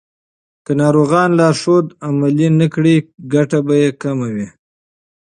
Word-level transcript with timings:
که 0.65 0.71
ناروغان 0.79 1.29
لارښود 1.39 1.87
عملي 2.07 2.47
نه 2.59 2.67
کړي، 2.73 2.95
ګټه 3.33 3.59
به 3.65 3.73
یې 3.81 3.89
کمه 4.01 4.27
وي. 4.35 4.47